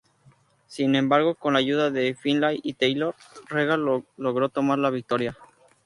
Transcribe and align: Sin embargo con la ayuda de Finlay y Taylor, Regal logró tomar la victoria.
Sin 0.65 0.95
embargo 0.95 1.35
con 1.35 1.53
la 1.53 1.59
ayuda 1.59 1.91
de 1.91 2.15
Finlay 2.15 2.59
y 2.63 2.73
Taylor, 2.73 3.13
Regal 3.49 3.85
logró 4.17 4.49
tomar 4.49 4.79
la 4.79 4.89
victoria. 4.89 5.37